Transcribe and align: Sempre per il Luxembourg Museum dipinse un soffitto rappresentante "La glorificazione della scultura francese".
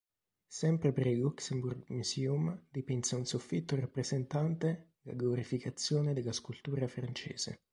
Sempre 0.47 0.93
per 0.93 1.05
il 1.05 1.19
Luxembourg 1.19 1.83
Museum 1.89 2.65
dipinse 2.71 3.13
un 3.15 3.23
soffitto 3.23 3.75
rappresentante 3.75 4.93
"La 5.03 5.13
glorificazione 5.13 6.13
della 6.15 6.31
scultura 6.31 6.87
francese". 6.87 7.65